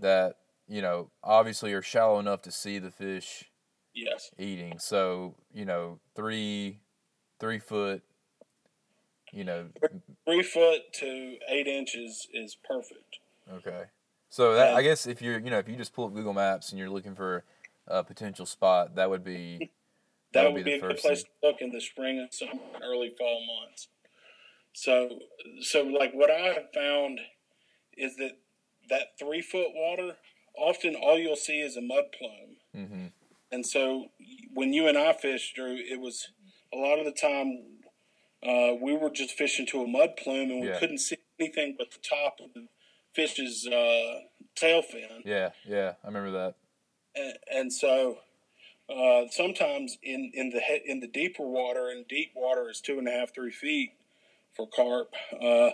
[0.00, 0.36] that
[0.68, 3.50] you know obviously are shallow enough to see the fish
[3.94, 4.30] Yes.
[4.38, 4.78] eating.
[4.78, 6.80] So you know three
[7.38, 8.02] three foot.
[9.32, 9.66] You know.
[10.24, 13.18] Three foot to eight inches is perfect.
[13.52, 13.84] Okay.
[14.30, 14.74] So that.
[14.74, 16.78] I um, guess if you're you know if you just pull up Google Maps and
[16.78, 17.44] you're looking for
[17.86, 19.70] a potential spot, that would be
[20.34, 22.60] That, would would be be, a good place to look in the spring and summer,
[22.82, 23.88] early fall months.
[24.72, 25.20] So,
[25.60, 27.20] so like what I have found
[27.96, 28.32] is that
[28.90, 30.16] that three foot water,
[30.56, 32.86] often all you'll see is a mud plume.
[32.88, 33.06] hmm
[33.50, 34.06] And so
[34.52, 36.28] when you and I fished, Drew, it was
[36.72, 37.62] a lot of the time
[38.42, 40.78] uh, we were just fishing to a mud plume and we Yeah.
[40.78, 42.68] couldn't see anything but the top of the
[43.14, 44.20] fish's uh,
[44.54, 45.22] tail fin.
[45.24, 46.54] Yeah, yeah, I remember that.
[47.14, 48.18] And, and so
[48.88, 52.98] uh, sometimes in, in the he- in the deeper water, and deep water is two
[52.98, 53.92] and a half, three feet
[54.54, 55.12] for carp.
[55.40, 55.70] Uh,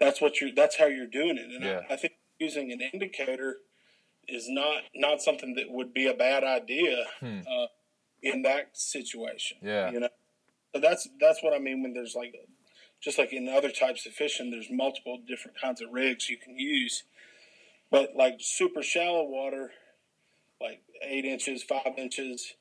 [0.00, 0.50] that's what you're.
[0.54, 1.46] That's how you're doing it.
[1.52, 1.80] And Yeah.
[1.90, 3.58] I, I think using an indicator
[4.28, 7.40] is not not something that would be a bad idea Hmm.
[7.40, 7.66] uh,
[8.22, 9.58] in that situation.
[9.62, 9.90] Yeah.
[9.90, 10.08] you know.
[10.74, 12.34] So that's that's what I mean when there's like,
[13.00, 16.58] just like in other types of fishing, there's multiple different kinds of rigs you can
[16.58, 17.04] use.
[17.90, 19.70] But like super shallow water,
[20.60, 22.54] like eight inches, five inches,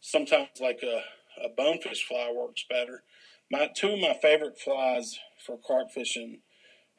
[0.00, 1.02] sometimes like a,
[1.44, 3.02] a bonefish fly works better.
[3.50, 6.40] My two of my favorite flies for carp fishing,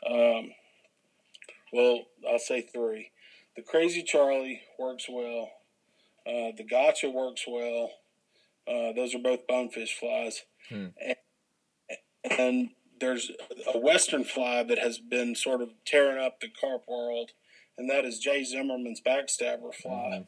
[0.10, 0.52] um,
[1.72, 3.12] well, I'll say three.
[3.56, 5.52] The Crazy Charlie works well.
[6.26, 7.92] Uh, the Gotcha works well.
[8.68, 10.44] Uh, those are both bonefish flies.
[10.70, 10.88] Hmm.
[11.04, 11.16] And,
[12.38, 13.32] and there's
[13.74, 17.32] a western fly that has been sort of tearing up the carp world,
[17.78, 20.28] and that is Jay Zimmerman's backstabber fly.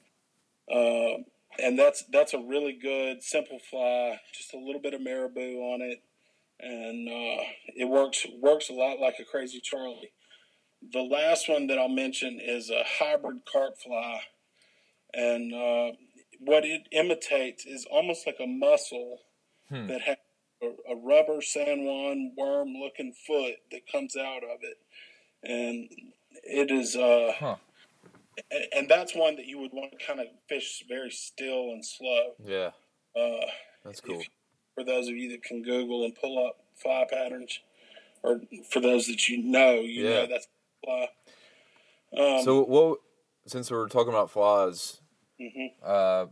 [0.70, 1.24] Uh,
[1.60, 5.82] and that's that's a really good simple fly, just a little bit of marabou on
[5.82, 6.02] it,
[6.60, 7.44] and uh,
[7.76, 10.12] it works works a lot like a crazy Charlie.
[10.94, 14.22] The last one that I'll mention is a hybrid carp fly,
[15.14, 15.92] and uh,
[16.40, 19.20] what it imitates is almost like a mussel
[19.70, 19.88] Hmm.
[19.88, 20.18] that has
[20.62, 24.78] a, a rubber San Juan worm looking foot that comes out of it,
[25.44, 25.90] and
[26.44, 27.56] it is uh, Huh.
[28.50, 31.86] And, and that's one that you would want to kind of fish very still and
[31.86, 32.36] slow.
[32.44, 32.72] Yeah,
[33.16, 33.46] Uh,
[33.84, 34.24] that's cool.
[34.76, 37.60] for those of you that can Google and pull up fly patterns,
[38.24, 40.10] or for those that you know, you Yeah.
[40.10, 40.48] know that's
[40.84, 41.10] fly.
[42.18, 43.00] Um, So what?
[43.48, 45.02] Since we're talking about flies,
[45.40, 45.72] mhm.
[45.84, 46.28] uh,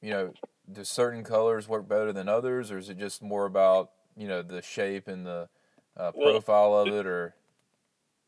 [0.00, 0.34] you know,
[0.70, 4.42] do certain colors work better than others, or is it just more about you know
[4.42, 5.48] the shape and the
[5.96, 7.34] uh, Well, profile of it, or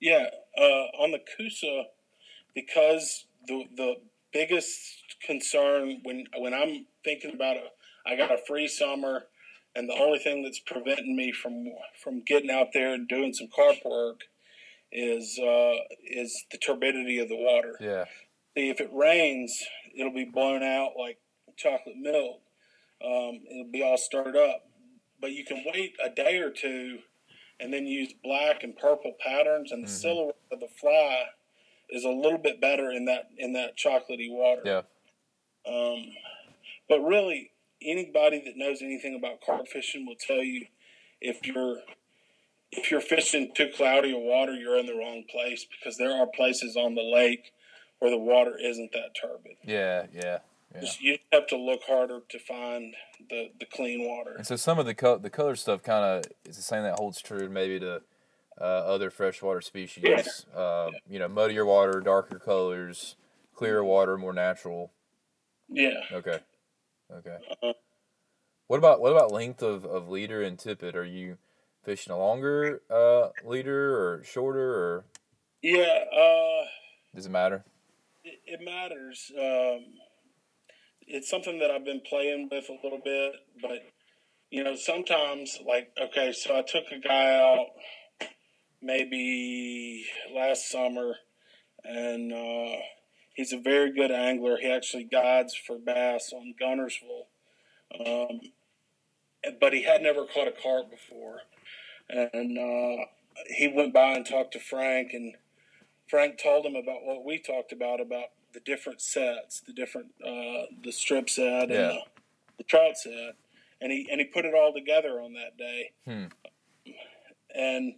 [0.00, 1.84] Yeah, uh, on the Coosa,
[2.54, 3.94] because the the
[4.32, 4.70] biggest
[5.24, 7.70] concern when when I'm thinking about it,
[8.06, 9.24] I got a free summer,
[9.74, 11.66] and the only thing that's preventing me from
[12.02, 14.22] from getting out there and doing some carp work
[14.92, 15.74] is uh,
[16.06, 17.76] is the turbidity of the water.
[17.80, 18.04] yeah,
[18.56, 19.62] See, if it rains,
[19.96, 21.18] it'll be blown out like
[21.56, 22.40] chocolate milk.
[23.04, 24.64] Um, it'll be all stirred up,
[25.20, 26.98] but you can wait a day or two,
[27.60, 30.00] and then use black and purple patterns, and the Mhm.
[30.00, 31.26] silhouette of the fly
[31.90, 34.62] is a little bit better in that in that chocolatey water.
[34.64, 34.82] Yeah.
[35.70, 36.12] Um,
[36.88, 40.66] but really, anybody that knows anything about carp fishing will tell you
[41.20, 41.78] if you're
[42.70, 46.26] if you're fishing too cloudy of water, you're in the wrong place because there are
[46.26, 47.52] places on the lake
[47.98, 49.56] where the water isn't that turbid.
[49.64, 50.38] Yeah, yeah,
[50.74, 50.80] yeah.
[50.80, 52.94] Just- You have to look harder to find
[53.30, 54.34] the, the clean water.
[54.36, 56.98] And so some of the co- the color stuff kind of is the same that
[56.98, 58.02] holds true maybe to
[58.60, 60.46] uh, other freshwater species.
[60.54, 63.16] Uh, You know, muddier water, darker colors,
[63.54, 64.92] clearer water, more natural.
[65.68, 66.00] Yeah.
[66.12, 66.38] Okay,
[67.12, 67.36] okay.
[67.62, 67.72] Uh,
[68.66, 70.94] What about what about length of, of leader and tippet?
[70.94, 71.38] Are you
[71.84, 75.04] fishing a longer uh, leader or shorter, or
[75.62, 76.04] yeah.
[76.12, 76.66] Uh,
[77.14, 77.64] does it matter?
[78.24, 79.32] it, it matters.
[79.38, 79.84] Um,
[81.06, 83.80] it's something that I've been playing with a little bit, but
[84.50, 87.66] you know, sometimes like okay, so I took a guy out
[88.82, 91.14] maybe last summer,
[91.84, 92.76] and uh,
[93.34, 94.58] he's a very good angler.
[94.60, 97.26] He actually guides for bass on Guntersville,
[98.06, 98.40] um,
[99.60, 101.40] but he had never caught a carp before,
[102.08, 103.04] and uh,
[103.56, 105.34] he went by and talked to Frank and.
[106.08, 110.64] Frank told him about what we talked about about the different sets, the different uh,
[110.82, 111.88] the strip set and Yeah.
[111.88, 111.98] the,
[112.56, 113.34] the trout set,
[113.82, 115.90] and he and he put it all together on that day.
[116.06, 116.24] Hmm.
[117.54, 117.96] And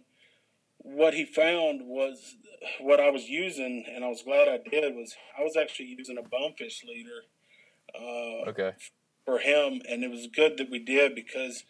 [0.83, 2.35] what he found was
[2.79, 4.95] what I was using, and I was glad I did.
[4.95, 7.21] Was I was actually using a bonefish leader
[7.95, 8.71] uh, Okay.
[9.25, 11.63] for him, and it was good that we did because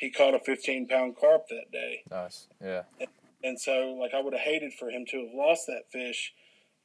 [0.00, 2.02] he caught a 15 pound carp that day.
[2.10, 2.48] Nice.
[2.62, 2.82] Yeah.
[3.44, 6.32] And so, like, I would have hated for him to have lost that fish,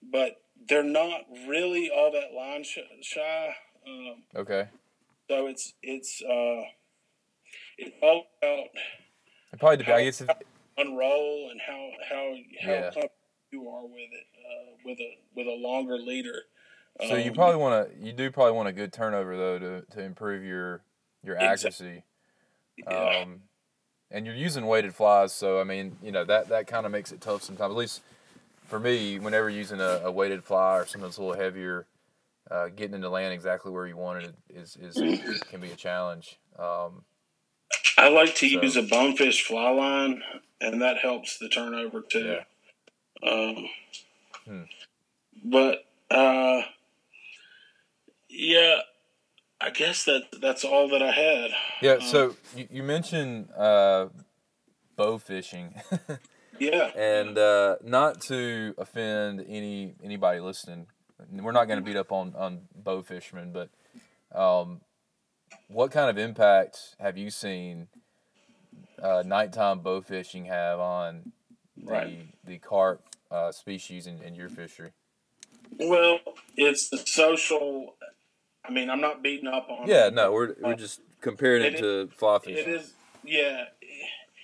[0.02, 3.56] but they're not really all that line sh- shy.
[3.88, 4.68] Um, Okay.
[5.30, 6.62] so it's it's uh,
[7.78, 8.68] it's all about
[9.54, 10.00] It probably depends.
[10.02, 10.30] I guess if,
[10.78, 12.92] unroll and how how how Yeah.
[13.52, 16.44] you are with it uh, with a with a longer leader.
[17.08, 17.16] so.
[17.16, 18.06] You Um, probably want to.
[18.06, 20.82] You do probably want a good turnover though to, to improve your
[21.24, 22.04] your accuracy.
[22.78, 23.22] yeah.
[23.24, 23.42] Um,
[24.10, 27.12] and you're using weighted flies, so I mean, you know that that kind of makes
[27.12, 27.72] it tough sometimes.
[27.72, 28.02] At least
[28.68, 31.88] for me, whenever using a, a weighted fly or something that's a little heavier,
[32.50, 36.40] uh, getting into land exactly where you want it is is can be a challenge.
[36.58, 37.04] Um,
[37.98, 40.22] I like to so- use a bonefish fly line,
[40.62, 42.38] and that helps the turnover too.
[43.24, 43.70] Um,
[44.46, 44.62] Hmm.
[45.44, 46.62] But uh,
[48.30, 48.80] yeah,
[49.60, 51.52] I guess that that's all that I had.
[51.82, 51.94] yeah.
[51.94, 54.08] Um, So you, you mentioned uh,
[54.96, 55.74] bow fishing,
[56.60, 60.88] Yeah, and uh, not to offend any anybody listening,
[61.32, 63.70] we're not going to beat up on on bow fishermen, but
[64.38, 64.82] um,
[65.68, 67.88] what kind of impact have you seen
[69.02, 71.32] uh, nighttime bow fishing have on
[71.78, 72.28] the Right.
[72.44, 74.92] the carp uh, species in, in your fishery?
[75.80, 76.20] well,
[76.56, 77.96] it's the social.
[78.66, 79.88] I mean, I'm not beating up on.
[79.88, 82.74] Yeah, no, we're we're just comparing it, It to fly It fishing.
[82.74, 83.66] is, yeah,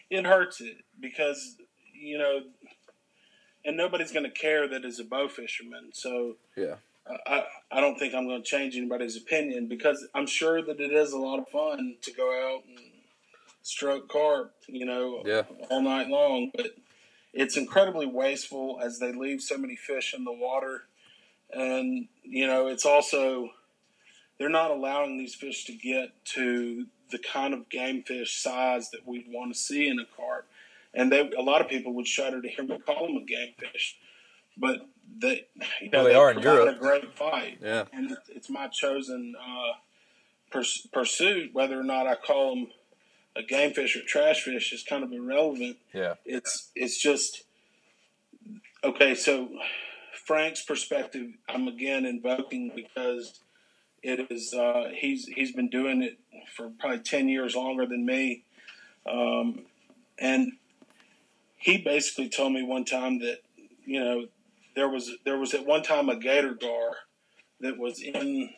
[0.10, 1.56] it hurts it because
[1.94, 2.42] you know,
[3.66, 5.90] and nobody's going to care that that is a bow fisherman.
[5.94, 6.76] So Yeah.
[7.08, 10.92] I I don't think I'm going to change anybody's opinion because I'm sure that it
[10.92, 12.80] is a lot of fun to go out and
[13.62, 15.44] stroke carp, you know, Yeah.
[15.70, 16.52] all night long.
[16.56, 16.76] But
[17.34, 20.84] it's incredibly wasteful as they leave so many fish in the water,
[21.52, 23.52] and you know, it's also
[24.38, 29.06] they're not allowing these fish to get to the kind of game fish size that
[29.08, 30.48] we'd want to see in a carp.
[30.94, 33.54] And they, a lot of people would shudder to hear me call them a game
[33.58, 33.98] fish,
[34.58, 34.88] but
[35.20, 35.48] they,
[35.82, 36.76] you know, Well, they are in Europe.
[36.76, 37.86] a great fight, Yeah.
[37.94, 39.74] and it's- my chosen uh,
[40.52, 41.54] purs- pursuit.
[41.54, 42.72] Whether or not I call them
[43.36, 46.16] a game fish or trash fish is kind of irrelevant Yeah.
[46.24, 47.44] it's it's just
[48.84, 49.50] okay so
[50.26, 53.40] frank's perspective i'm again invoking because
[54.04, 56.20] it is uh, he's he's been doing it
[56.56, 58.44] for probably 10 years longer than me
[59.08, 59.66] um,
[60.20, 60.52] and
[61.58, 63.40] he basically told me one time that
[63.86, 64.28] you know
[64.76, 66.98] there was there was at one time a gator gar
[67.60, 68.50] that was in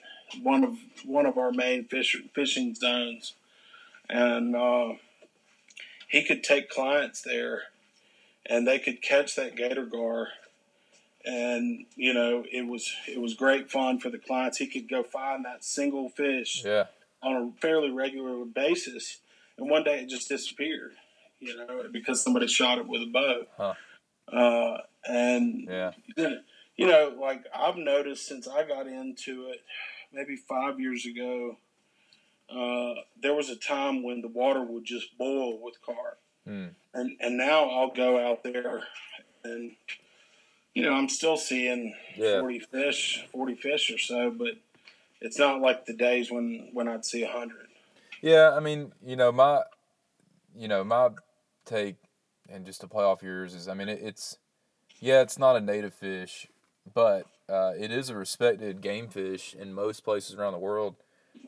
[0.41, 3.33] one of one of our main fish, fishing zones.
[4.09, 4.93] And uh,
[6.07, 7.63] he could take clients there
[8.45, 10.29] and they could catch that gator gar.
[11.25, 14.57] And you know it was it was great fun for the clients.
[14.59, 16.85] He could go find that single fish Yeah.
[17.23, 19.17] on a fairly regular basis.
[19.57, 20.93] And one day it just disappeared
[21.39, 23.45] you know because somebody shot it with a bow.
[23.57, 23.73] Huh.
[24.35, 24.77] uh,
[25.07, 25.91] and Yeah.
[26.15, 26.43] then
[26.77, 29.63] you know, like I've noticed since I got into it,
[30.11, 31.57] maybe five years ago,
[32.49, 36.71] uh, there was a time when the water would just boil with carp, mm.
[36.93, 38.83] and and now I'll go out there,
[39.43, 39.71] and
[40.73, 42.39] you know I'm still seeing yeah.
[42.41, 44.57] forty fish, forty fish or so, but
[45.21, 47.67] it's not like the days when when I'd see a hundred.
[48.21, 49.61] Yeah, I mean, you know my,
[50.55, 51.09] you know my
[51.65, 51.95] take,
[52.49, 54.37] and just to play off yours is, I mean, it, it's,
[54.99, 56.47] yeah, it's not a native fish,
[56.93, 60.95] but uh, it is a respected game fish in most places around the world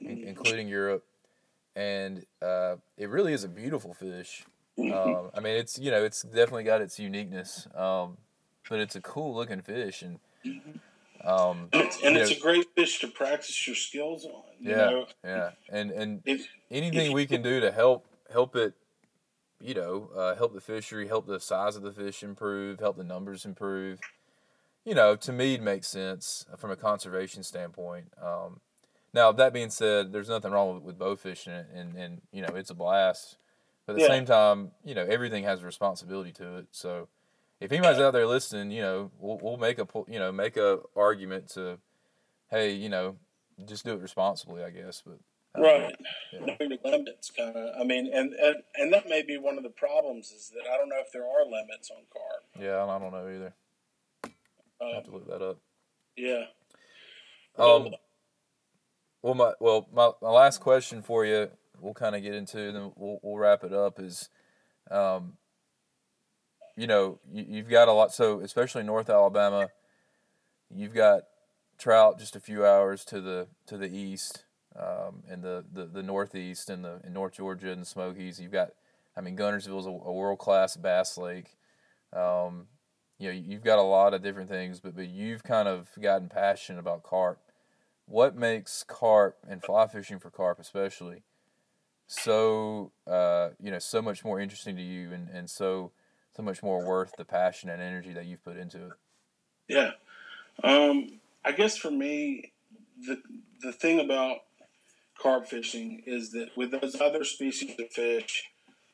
[0.01, 1.03] including Europe,
[1.75, 4.45] and uh, it really is a beautiful fish.
[4.79, 8.17] Um, I mean, it's you know, it's definitely got its uniqueness, um,
[8.69, 10.19] but it's a cool looking fish, and
[11.23, 14.43] um, and it's, and it's a great fish to practice your skills on.
[14.59, 15.07] yeah, know?
[15.23, 18.73] yeah, and and if, anything if, we can do to help help it,
[19.59, 23.03] you know, uh, help the fishery, help the size of the fish improve, help the
[23.03, 23.99] numbers improve.
[24.85, 28.13] You know, to me, it makes sense from a conservation standpoint.
[28.21, 28.61] Um,
[29.13, 32.49] now that being said, there's nothing wrong with, with bow fishing, and, and you know
[32.55, 33.37] it's a blast.
[33.85, 34.09] But at the yeah.
[34.09, 36.67] same time, you know everything has a responsibility to it.
[36.71, 37.07] So
[37.59, 40.79] if anybody's out there listening, you know we'll, we'll make a you know make a
[40.95, 41.79] argument to,
[42.51, 43.15] hey, you know,
[43.65, 45.01] just do it responsibly, I guess.
[45.05, 45.17] But
[45.55, 45.95] right,
[46.33, 46.39] yeah.
[46.39, 47.79] knowing the limits, kind of.
[47.79, 50.77] I mean, and, and and that may be one of the problems is that I
[50.77, 52.43] don't know if there are limits on carp.
[52.59, 53.53] Yeah, I don't know either.
[54.23, 54.31] Um,
[54.81, 55.57] I have to look that up.
[56.15, 56.45] Yeah.
[57.57, 57.91] Um, well,
[59.21, 62.91] well, my well my, my last question for you, we'll kind of get into, then
[62.95, 63.99] we'll we'll wrap it up.
[63.99, 64.29] Is,
[64.91, 65.33] um,
[66.75, 68.13] you know, you, you've got a lot.
[68.13, 69.69] So especially North Alabama,
[70.73, 71.23] you've got
[71.77, 74.43] trout just a few hours to the to the east,
[74.79, 78.39] um, and the, the the northeast and the in North Georgia and the Smokies.
[78.39, 78.69] You've got,
[79.15, 81.57] I mean, Guntersville is a, a world class bass lake.
[82.13, 82.67] Um,
[83.19, 86.29] you know, you've got a lot of different things, but but you've kind of gotten
[86.29, 87.39] passionate about carp
[88.07, 91.21] what makes carp and fly fishing for carp especially
[92.07, 95.91] so uh, you know so much more interesting to you and, and so
[96.35, 98.93] so much more worth the passion and energy that you've put into it
[99.67, 99.91] yeah
[100.63, 102.53] um, i guess for me
[103.05, 103.21] the
[103.61, 104.37] the thing about
[105.21, 108.43] carp fishing is that with those other species of fish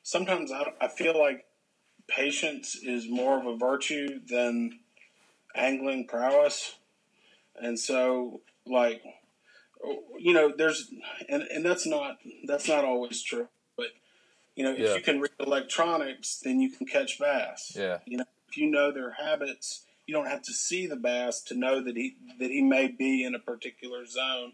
[0.03, 1.45] sometimes I, I feel like
[2.07, 4.80] patience is more of a virtue than
[5.55, 6.76] angling prowess.
[7.55, 9.01] And so like
[10.17, 10.89] you know there's
[11.28, 13.88] and, and that's not that's not always true but
[14.55, 14.95] you know if yeah.
[14.95, 17.74] you can read electronics then you can catch bass.
[17.76, 17.99] Yeah.
[18.05, 21.55] You know if you know their habits you don't have to see the bass to
[21.55, 24.53] know that he that he may be in a particular zone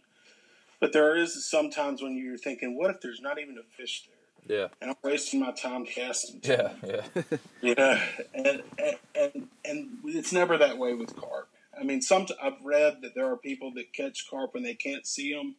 [0.80, 4.20] but there is sometimes when you're thinking what if there's not even a fish there
[4.50, 4.68] yeah.
[4.82, 6.42] And I'm wasting my time casting.
[6.44, 7.04] Yeah, yeah.
[7.62, 8.02] you know,
[8.34, 11.50] and, and, and and it's never that way with carp.
[11.80, 15.06] I mean, some I've read that there are people that catch carp and they can't
[15.06, 15.56] see them,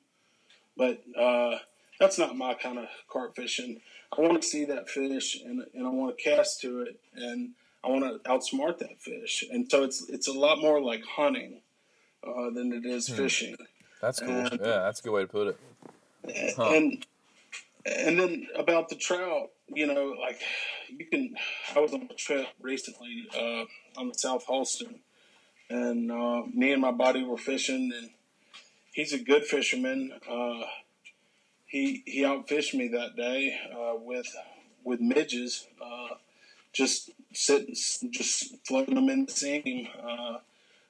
[0.77, 1.59] but uh,
[2.01, 3.81] that's not my kind of carp fishing.
[4.17, 7.51] I want to see that fish and, and I want to cast to it and
[7.85, 9.45] I want to outsmart that fish.
[9.51, 11.61] And so it's it's a lot more like hunting
[12.27, 13.15] uh, than it is hmm.
[13.15, 13.57] fishing.
[14.01, 14.31] That's cool.
[14.31, 16.55] And, yeah, that's a good way to put it.
[16.57, 16.71] Huh.
[16.71, 17.07] And
[17.87, 20.41] and then about the trout, you know, like
[20.89, 21.35] you can.
[21.75, 23.65] I was on a trip recently uh,
[24.01, 25.01] on the South Holston
[25.71, 28.11] and uh, me and my buddy were fishing, and
[28.93, 30.13] he's a good fisherman.
[30.29, 30.65] Uh,
[31.67, 34.27] he he outfished me that day uh, with
[34.83, 36.15] with midges, uh,
[36.73, 37.75] just sitting,
[38.11, 39.89] just floating them in the seam.
[40.03, 40.39] Uh,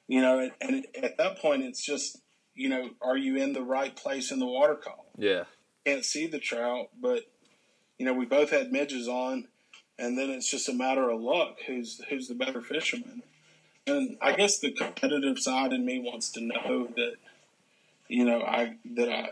[0.07, 2.17] you know, and, and, at that point, it's just
[2.55, 4.99] you know, are you in the right place in the water column?
[5.17, 5.43] Yeah,
[5.85, 7.23] can't see the trout, but
[7.97, 9.47] you know, we both had midges on,
[9.99, 13.23] and then it's just a matter of luck who's who's the better fisherman.
[13.87, 17.13] And I guess the competitive side in me wants to know that,
[18.07, 19.29] you know, I that I,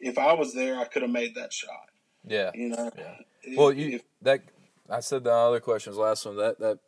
[0.00, 1.88] if I was there, I could have made that shot.
[2.26, 2.50] Yeah.
[2.54, 2.90] You know.
[2.96, 3.14] Yeah.
[3.42, 4.42] If, well, you if, that
[4.90, 6.36] I said the other questions last one.
[6.36, 6.78] That that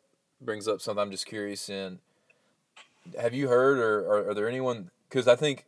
[0.41, 1.99] brings up something I'm just curious in.
[3.19, 4.91] Have you heard, or, or are there anyone?
[5.09, 5.65] Because I think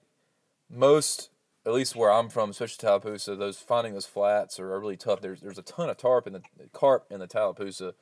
[0.74, 1.30] most,
[1.66, 5.22] at least where I'm from, especially Tallapoosa, those finding those flats are, are really tough.
[5.22, 6.42] There's there's a ton of tarp in the
[6.74, 7.94] carp in the Tallapoosa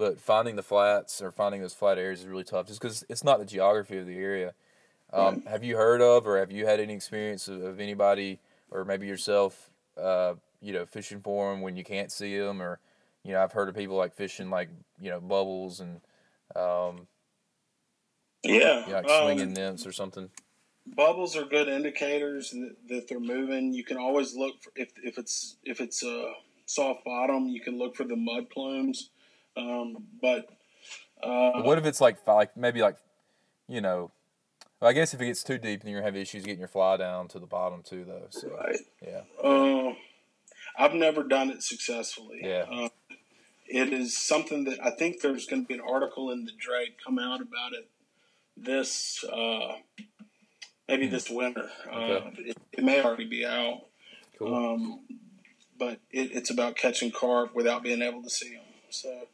[0.00, 3.22] but finding the flats or finding those flat areas is really tough just because it's
[3.22, 4.54] not the geography of the area.
[5.12, 8.38] Um, Have you heard of or have you had any experience of, of anybody
[8.70, 9.68] or maybe yourself,
[10.00, 12.80] uh, you know, fishing for them when you can't see them or,
[13.24, 16.00] you know, I've heard of people like fishing like, you know, bubbles and,
[16.56, 17.06] um,
[18.42, 20.30] yeah, you know, like swinging um, nymphs or something.
[20.86, 23.72] Bubbles are good indicators that, that they're moving.
[23.72, 26.32] You can always look for if, if it's if it's a
[26.66, 29.10] soft bottom, you can look for the mud plumes.
[29.56, 30.48] Um, but
[31.22, 32.96] uh, what if it's like like maybe like
[33.68, 34.10] you know
[34.80, 36.68] Well, I guess if it gets too deep, then you're gonna have issues getting your
[36.68, 38.26] fly down to the bottom too, though.
[38.30, 38.78] So Right.
[39.06, 39.94] yeah, Uh,
[40.78, 42.40] I've never done it successfully.
[42.42, 42.64] Yeah.
[42.70, 42.88] Uh,
[43.66, 46.96] it is something that I think there's going to be an article in the Drake
[47.04, 47.88] come out about it
[48.56, 49.74] this uh,
[50.90, 51.68] maybe this winter.
[51.90, 53.82] Uh, it, it may already be out.
[54.38, 54.54] cool.
[54.54, 55.00] Um,
[55.78, 58.64] but it, it's about catching carp without being able to see them.
[58.90, 59.26] So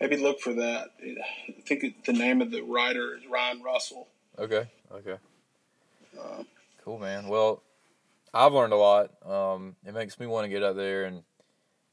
[0.00, 0.88] maybe look for that.
[1.00, 4.08] I think it, the name of the writer is Ryan Russell.
[4.38, 5.16] okay, okay,
[6.20, 6.42] Uh,
[6.84, 7.28] cool, man.
[7.28, 7.62] Well,
[8.34, 9.10] I've learned a lot.
[9.24, 11.22] Um, it makes me want to get out there and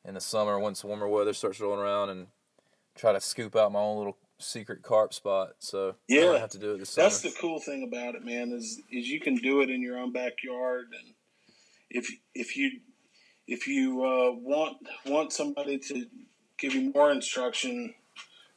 [0.06, 2.28] in the summer once warmer weather starts rolling around and
[2.96, 5.56] try to scoop out my own little secret carp spot.
[5.60, 6.32] So Yeah.
[6.32, 7.10] might have to do it this summer.
[7.10, 8.52] That's the cool thing about it, man.
[8.52, 11.14] Is is you can do it in your own backyard, and
[11.90, 12.80] if if you
[13.48, 16.06] if you uh, want want somebody to
[16.58, 17.94] give you more instruction,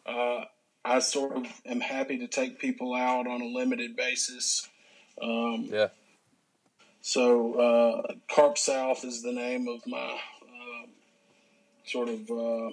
[0.07, 0.45] uh,
[0.85, 4.69] I sort of am happy to take people out on a limited basis.
[5.21, 5.89] Um, yeah,
[7.03, 10.87] so uh, Carp South is the name of my uh,
[11.85, 12.71] sort of uh,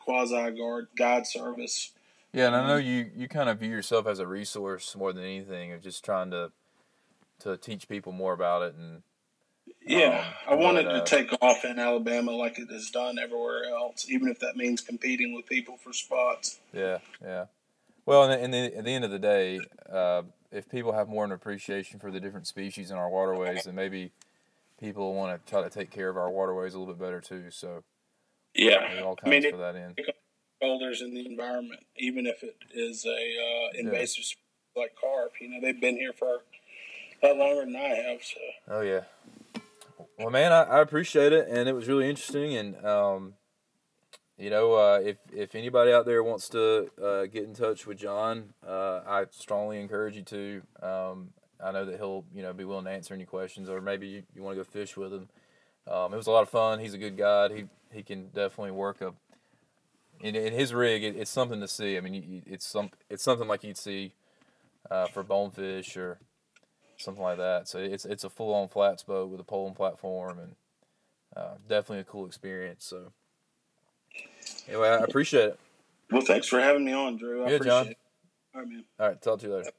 [0.00, 1.92] quasi guard guide service.
[2.32, 5.24] Yeah, and I know you you kind of view yourself as a resource more than
[5.24, 6.52] anything of just trying to
[7.40, 9.02] to teach people more about it and
[9.80, 13.18] Yeah, I Um, wanted but, uh, to take off in Alabama like it has done
[13.18, 16.60] everywhere else, even if that means competing with people for spots.
[16.72, 17.46] Yeah, yeah.
[18.04, 19.60] Well, and, at the end of the day,
[19.90, 23.64] uh, if people have more of an appreciation for the different species in our waterways,
[23.64, 24.12] then maybe
[24.80, 27.50] people want to try to take care of our waterways a little bit better too.
[27.50, 27.84] So
[28.54, 29.94] Yeah, I mean, for it, that in.
[30.60, 34.36] Boulders in the environment, even if it is a uh, invasive species
[34.76, 35.32] like carp.
[35.40, 36.42] You know, they've been here for
[37.22, 38.22] a lot longer than I have.
[38.22, 39.02] So Oh yeah.
[40.18, 42.56] Well, man, I, I appreciate it, and it was really interesting.
[42.56, 43.34] And um,
[44.36, 47.98] you know, uh, if if anybody out there wants to uh, get in touch with
[47.98, 50.62] John, uh, I strongly encourage you to.
[50.82, 51.30] Um,
[51.62, 54.22] I know that he'll you know be willing to answer any questions, or maybe you,
[54.34, 55.28] you want to go fish with him.
[55.90, 56.78] Um, it was a lot of fun.
[56.78, 57.50] He's a good guide.
[57.50, 59.12] He he can definitely work a.
[60.20, 61.96] In, in his rig, it, it's something to see.
[61.96, 64.12] I mean, you, it's some it's something like you'd see
[64.90, 66.18] uh, for bonefish or
[66.96, 67.68] something like that.
[67.68, 70.56] So it's it's a full on flats boat with a pole and platform and
[71.36, 72.84] uh, definitely a cool experience.
[72.84, 73.12] So
[74.66, 75.60] anyway, I appreciate it.
[76.10, 77.44] well, thanks for having me on, Drew.
[77.44, 77.86] I Yeah, appreciate John.
[77.88, 77.98] it.
[78.54, 78.84] All right, man.
[78.98, 79.70] All right, talk to you later.